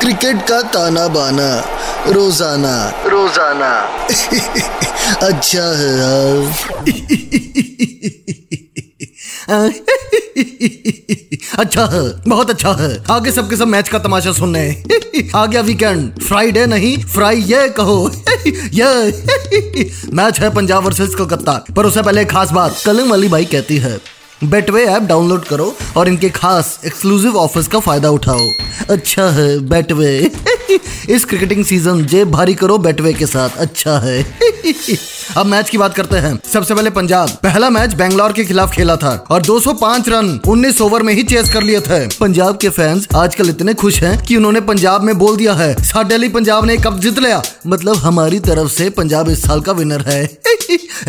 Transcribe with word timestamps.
Cricket 0.00 0.42
का 0.48 0.60
ताना 0.72 1.06
बाना 1.08 1.48
रोज़ाना। 2.08 2.74
रोज़ाना। 3.06 3.70
अच्छा 5.22 5.62
है 5.78 5.98
यार। 5.98 6.52
अच्छा 11.58 11.84
है 11.92 12.02
बहुत 12.28 12.50
अच्छा 12.50 12.72
है। 12.80 12.88
आगे 13.10 13.30
सबके 13.32 13.56
सब 13.56 13.68
मैच 13.68 13.88
का 13.88 13.98
तमाशा 13.98 14.32
सुनने 14.32 14.82
आ 15.36 15.44
गया 15.46 15.60
वीकेंड 15.60 16.22
फ्राइडे 16.22 16.66
नहीं 16.66 16.96
फ्राई 17.04 17.40
ये 17.42 17.68
कहो। 17.78 18.10
ये। 18.74 19.12
मैच 20.14 20.40
है 20.40 20.50
पंजाब 20.54 20.84
वर्सेस 20.84 21.14
कोलकाता 21.14 21.52
पर 21.76 21.86
उससे 21.86 22.02
पहले 22.02 22.22
एक 22.22 22.30
खास 22.30 22.50
बात 22.52 22.76
कलम 22.86 23.10
वाली 23.10 23.28
भाई 23.28 23.44
कहती 23.52 23.76
है। 23.78 23.98
बेटवे 24.44 24.84
ऐप 24.86 25.02
डाउनलोड 25.02 25.44
करो 25.44 25.74
और 25.96 26.08
इनके 26.08 26.28
खास 26.30 26.78
एक्सक्लूसिव 26.86 27.36
ऑफर्स 27.36 27.66
का 27.68 27.78
फ़ायदा 27.80 28.10
उठाओ। 28.10 28.48
अच्छा 28.90 29.28
है 29.30 29.58
बेटवे 29.68 30.30
इस 31.08 31.24
क्रिकेटिंग 31.24 31.64
सीज़न 31.64 32.06
जेब 32.06 32.30
भारी 32.30 32.54
करो 32.54 32.78
बैटवे 32.78 33.12
के 33.12 33.26
साथ। 33.26 33.50
अच्छा 33.56 33.98
है। 33.98 34.36
अब 35.36 35.46
मैच 35.46 35.70
की 35.70 35.78
बात 35.78 35.94
करते 35.94 36.16
हैं। 36.16 36.40
सबसे 36.52 36.74
पहले 36.74 36.90
पंजाब। 36.90 37.28
पहला 37.28 37.70
मैच 37.70 37.94
बैंगलोर 37.94 38.32
के 38.32 38.44
खिलाफ 38.44 38.72
खेला 38.72 38.96
था 38.96 39.24
और 39.30 39.42
205 39.42 40.08
रन 40.08 40.40
19 40.48 40.80
ओवर 40.80 41.02
में 41.02 41.14
ही 41.14 41.22
चेस 41.22 41.52
कर 41.52 41.62
लिए 41.62 41.80
थे। 41.80 42.06
पंजाब 42.06 42.56
के 42.56 42.68
फैंस 42.68 43.08
आजकल 43.16 43.48
इतने 43.48 43.74
खुश 43.74 44.02
हैं 44.02 44.24
कि 44.24 44.36
उन्होंने 44.36 44.60
पंजाब 44.60 45.02
में 45.02 45.18
बोल 45.18 45.36
दिया 45.36 45.54
है 45.54 45.82
साडे 45.82 46.14
अली 46.14 46.28
पंजाब 46.28 46.64
ने 46.64 46.76
कप 46.76 46.98
जीत 46.98 47.18
लिया। 47.18 47.42
मतलब 47.66 47.96
हमारी 47.96 48.40
तरफ़ 48.40 48.68
से 48.68 48.90
पंजाब 48.90 49.30
इस 49.30 49.42
साल 49.42 49.60
का 49.60 49.72
विनर 49.72 50.00
है। 50.00 50.38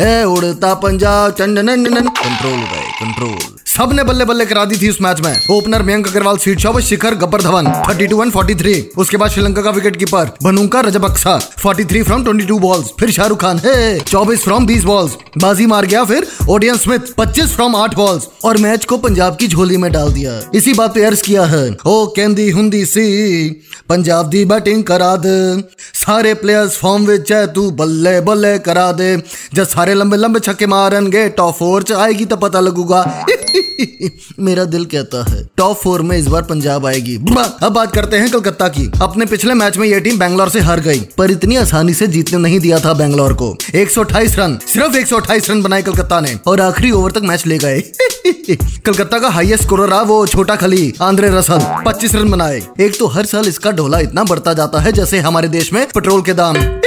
ए, 0.00 0.24
उड़ता 0.24 0.74
पंजाब 0.74 1.32
कंट्रोल 1.32 2.62
कंट्रोल 3.00 3.56
सबने 3.72 4.02
बल्ले 4.04 4.24
बल्ले 4.24 4.44
करा 4.46 4.64
दी 4.64 4.76
थी 4.76 4.88
उस 4.90 5.00
मैच 5.02 5.20
में। 5.20 5.32
ओपनर 5.50 5.82
मयंक 5.82 6.08
अग्रवाल 6.08 6.36
शॉप 6.36 6.78
शिखर, 6.78 7.14
गब्बर 7.14 7.42
धवन 7.42 7.66
32 7.88 8.12
वन 8.12 8.30
43 8.30 8.82
उसके 8.98 9.16
बाद 9.16 9.30
श्रीलंका 9.30 9.62
का 9.62 9.70
wicket 9.70 9.96
keeper 9.96 10.32
Bhanuka 10.42 10.80
Rajapaksa 10.80 11.38
43 11.58 12.02
from 12.02 12.24
22 12.24 12.58
balls 12.60 12.90
फिर 13.00 13.10
शाहरुख 13.10 13.40
खान, 13.40 13.58
है 13.58 13.98
24 14.00 14.42
फ्रॉम 14.44 14.66
20 14.66 14.84
बॉल्स 14.84 15.16
बाजी 15.38 15.66
मार 15.66 15.86
गया 15.86 16.04
फिर 16.04 16.26
ओडियन 16.48 16.76
स्मिथ 16.76 17.14
25 17.18 17.54
फ्रॉम 17.54 17.76
8 17.76 17.94
बॉल्स 17.94 18.26
और 18.44 18.56
मैच 18.56 18.84
को 18.84 18.96
पंजाब 18.98 19.36
की 19.36 19.48
झोली 19.48 19.76
में 19.76 19.90
डाल 19.92 20.12
दिया। 20.12 20.40
इसी 20.54 20.72
बात 20.72 20.94
पे 20.94 21.04
अर्ज़ 21.04 21.22
किया 21.22 21.44
है, 21.44 21.64
ओ 21.86 22.06
कहंदी 22.06 22.50
हुंदी 22.50 22.84
सी, 22.84 23.50
पंजाब 23.88 24.26
दी 24.26 24.44
बैटिंग 24.44 24.84
करा 24.84 25.14
दे। 25.16 25.60
सारे 25.94 26.34
प्लेयर्स 26.34 26.76
फॉर्म 26.76 27.06
विच 27.06 27.32
है, 27.32 27.46
तू 27.52 27.70
बल्ले 27.70 28.20
बल्ले 28.20 28.58
करा 28.58 28.90
दे। 28.92 29.16
जब 29.54 29.66
सारे 29.66 29.94
लंबे 29.94 30.16
लंबे 30.16 30.40
छक्के 30.40 30.66
मारनगे 30.66 31.28
टॉप 31.28 31.54
फोर 31.54 31.82
च 31.82 31.92
आएगी 32.02 32.24
तो 32.24 32.36
पता 32.36 32.60
लगूगा। 32.60 33.02
मेरा 34.40 34.64
दिल 34.64 34.84
कहता 34.84 35.24
है 35.30 35.48
टॉप 35.56 35.76
फोर 35.76 36.02
में 36.02 36.16
इस 36.18 36.26
बार 36.26 36.42
पंजाब 36.42 36.86
आएगी। 36.86 37.16
अब 37.62 37.72
बात 37.72 37.94
करते 37.94 38.16
हैं 38.16 38.30
कलकत्ता 38.30 38.68
की। 38.68 38.90
अपने 39.02 39.26
पिछले 39.26 39.54
मैच 39.54 39.76
में 39.76 39.88
ये 39.88 40.00
टीम 40.00 40.18
बैंगलोर 40.18 40.48
से 40.48 40.60
हार 40.60 40.80
गई, 40.80 41.00
पर 41.18 41.30
इतनी 41.30 41.56
आसानी 41.56 41.94
से 41.94 42.06
जीतने 42.06 42.38
नहीं 42.38 42.60
दिया 42.60 42.78
था 42.78 42.92
बैंगलोर 42.92 43.32
को। 43.32 43.56
128 43.74 44.38
रन, 44.38 44.58
सिर्फ़ 44.66 44.96
128 44.96 45.50
रन 45.50 45.62
बनाए 45.62 45.82
कलकत्ता 45.82 46.20
ने, 46.20 46.38
और 46.46 46.60
आखिरी 46.60 46.90
ओवर 46.90 47.10
तक 47.10 47.22
मैच 47.22 47.46
ले 47.46 47.58
गए। 47.58 47.80
कलकत्ता 48.86 49.18
का 49.18 49.28
हाईएस्ट 49.28 49.62
स्कोर 49.62 49.88
रहा 49.88 50.02
वो 50.02 50.26
छोटा 50.26 50.56
खली, 50.56 50.92
आंद्रे 51.02 51.28
रसल 51.28 51.60
25 51.86 52.14
रन 52.14 52.30
बनाए। 52.30 52.62
एक 52.80 52.98
तो 52.98 53.06
हर 53.06 53.26
साल 53.26 53.48
इसका 53.48 53.70
ढोला 53.70 53.98
इतना 53.98 54.24
बढ़ता 54.24 54.54
जाता 54.54 54.80
है 54.80 54.92
जैसे 54.92 55.18
हमारे 55.18 55.48
देश 55.48 55.72
में 55.72 55.86
पेट्रोल 55.86 56.22
के 56.22 56.32
दाम। 56.32 56.81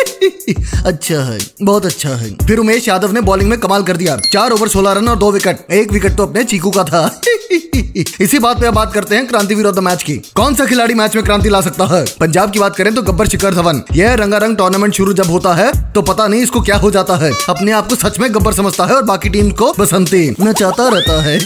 अच्छा 0.50 1.24
है, 1.24 1.38
बहुत 1.62 1.86
अच्छा 1.86 2.10
है। 2.10 2.30
फिर 2.48 2.58
उमेश 2.58 2.88
यादव 2.88 3.12
ने 3.12 3.22
बॉलिंग 3.22 3.50
में 3.50 3.60
कमाल 3.60 3.84
कर 3.84 3.98
दिया। 3.98 4.18
चार 4.32 4.52
ओवर 4.52 4.68
सोलह 4.68 4.92
रन 4.92 5.08
और 5.08 5.18
दो 5.18 5.32
विकेट 5.32 5.66
एक 5.72 5.92
विकेट 5.92 6.16
तो 6.16 6.26
अपने 6.26 6.44
चीकू 6.44 6.72
का 6.72 6.84
था। 6.84 7.22
इसी 8.22 8.40
बात 8.40 8.60
पे 8.62 8.70
बात 8.72 8.94
करते 8.94 9.16
हैं 9.16 9.28
क्रांति 9.28 9.56
विरोध 9.56 9.80
मैच 9.80 10.04
की। 10.04 10.16
कौन 10.36 10.56
सा 10.56 10.66
खिलाड़ी 10.66 10.94
मैच 10.94 11.16
में 11.16 11.24
क्रांति 11.26 11.50
ला 11.50 11.62
सकता 11.62 11.86
है? 11.86 12.04
पंजाब 12.20 12.52
की 12.52 12.60
बात 12.60 12.76
करें 12.76 12.94
तो 12.96 13.02
गब्बर 13.02 13.28
शिखर 13.28 13.54
धवन। 13.56 13.82
यह 13.94 14.14
रंगारंग 14.14 14.58
टूर्नामेंट 14.58 14.94
शुरू 14.94 15.14
जब 15.14 15.32
होता 15.32 15.54
है 15.54 15.72
तो 15.94 16.02
पता 16.02 16.28
नहीं 16.28 16.42
इसको 16.42 16.62
क्या 16.62 16.78
हो 16.78 16.92
जाता 16.92 17.16
है। 17.16 17.32
अपने 17.50 17.72
आप 17.72 17.88
को 17.88 17.96
सच 17.96 18.20
में 18.20 18.34
गब्बर 18.36 18.54
समझता 18.54 18.86
है 18.86 18.96
और 18.96 19.04
बाकी 19.04 19.30
टीम 19.30 19.52
को 19.52 19.74
बसंती। 19.80 20.30
नचाता 20.42 20.88
रहता 20.90 21.22
है। 21.22 21.40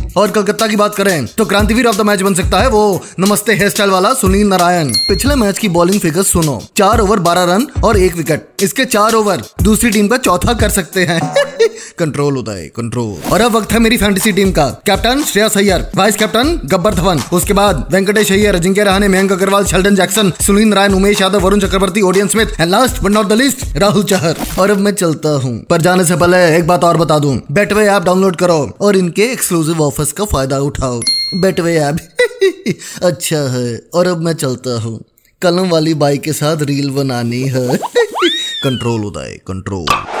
और 0.17 0.31
कलकत्ता 0.31 0.67
की 0.67 0.75
बात 0.75 0.95
करें 0.95 1.25
तो 1.27 1.45
क्रांतिवीर 1.45 1.87
ऑफ़ 1.87 1.97
द 1.97 2.01
मैच 2.01 2.21
बन 2.21 2.33
सकता 2.33 2.59
है 2.59 2.67
वो। 2.69 3.01
नमस्ते 3.19 3.53
हेयर 3.53 3.69
स्टाइल 3.69 3.89
वाला 3.89 4.13
सुनील 4.13 4.47
नारायण। 4.47 4.91
पिछले 5.07 5.35
मैच 5.35 5.59
की 5.59 5.69
बॉलिंग 5.69 5.99
फिगर 6.01 6.23
सुनो। 6.23 6.61
चार 6.77 6.99
ओवर 6.99 7.19
बारह 7.19 7.43
रन 7.45 7.67
और 7.83 7.97
एक 7.97 8.15
विकेट 8.15 8.63
इसके 8.63 8.85
चार 8.85 9.13
ओवर 9.13 9.43
दूसरी 9.61 9.89
टीम 9.89 10.07
का 10.07 10.17
चौथा 10.17 10.53
कर 10.53 10.69
सकते 10.69 11.05
हैं। 11.05 11.19
कंट्रोल 12.01 12.35
होता 12.35 12.51
है 12.51 12.67
कंट्रोल 12.67 13.31
और 13.31 13.41
अब 13.41 13.55
वक्त 13.55 13.71
है 13.71 13.79
मेरी 13.79 13.97
फैंटेसी 13.97 14.31
टीम 14.31 14.51
का। 14.51 14.65
Captain 14.85 15.23
Shreyas 15.23 15.57
Iyer 15.57 15.91
vice 15.95 16.15
captain 16.15 16.59
Gabbar 16.65 16.93
Dhawan. 16.93 17.19
उसके 17.33 17.53
बाद 17.53 17.87
Venkatesh 17.91 18.31
Iyer 18.31 18.55
Ajinkya 18.55 18.83
Rahane 18.83 19.07
Mayank 19.07 19.31
Agarwal 19.31 19.65
Sheldon 19.65 19.95
Jackson 19.95 20.31
Sunil 20.41 20.67
Narine, 20.67 20.93
Umesh 20.93 21.21
Yadav, 21.21 21.39
Varun 21.39 21.59
Chakravarthy 21.59 22.01
Odean 22.01 22.27
Smith 22.27 22.59
and 22.59 22.71
last 22.71 23.01
but 23.03 23.11
not 23.11 23.27
the 23.27 23.33
list 23.33 23.77
Rahul 23.77 24.03
Chahar. 24.03 24.35
और 24.59 24.71
अब 24.71 24.77
मैं 24.77 24.91
चलता 24.91 25.29
हूँ। 25.29 25.63
पर 25.69 25.81
जाने 25.81 26.05
से 26.05 26.15
पहले 26.15 26.57
एक 26.57 26.67
बात 26.67 26.83
और 26.83 26.97
बता 26.97 27.19
दूँ। 27.19 27.41
बेटवे 27.51 27.85
ऐप 27.85 28.03
डाउनलोड 28.03 28.35
करो 28.35 28.77
और 28.81 28.97
इनके 28.97 29.23
एक्सक्लूसिव 29.23 29.81
ऑफर्स 29.81 30.11
का 30.11 30.25
फ़ायदा 30.25 30.59
उठाओ। 30.59 30.99
बेटवे 31.35 31.75
ऐप 31.75 31.97
अच्छा 33.03 33.37
है। 33.37 33.81
और 33.93 34.07
अब 34.07 34.21
मैं 34.21 34.33
चलता 34.33 34.79
हूँ। 34.79 35.03
कलम 35.41 35.69
वाली 35.69 35.93
बाइक 35.93 36.21
के 36.21 36.33
साथ 36.33 36.57
रील 36.61 36.89
बनानी 36.89 37.41
है। 37.41 37.67
कंट्रोल 38.63 39.01
होता 39.01 39.25
है 39.25 39.35
कंट्रोल 39.47 40.20